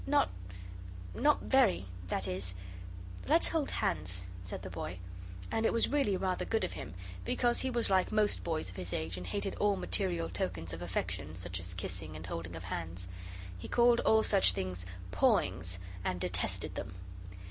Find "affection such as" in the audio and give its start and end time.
10.81-11.75